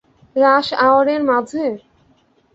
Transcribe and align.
রাশ 0.35 0.67
আওয়ারের 0.85 1.21
মাঝে? 1.29 1.65